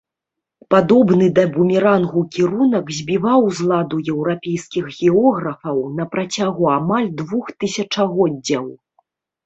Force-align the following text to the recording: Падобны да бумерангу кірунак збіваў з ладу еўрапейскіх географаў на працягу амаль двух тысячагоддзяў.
Падобны 0.73 1.27
да 1.39 1.43
бумерангу 1.57 2.23
кірунак 2.37 2.89
збіваў 3.01 3.41
з 3.59 3.69
ладу 3.73 4.01
еўрапейскіх 4.15 4.85
географаў 5.01 5.77
на 6.01 6.11
працягу 6.19 6.63
амаль 6.81 7.09
двух 7.25 7.45
тысячагоддзяў. 7.63 8.65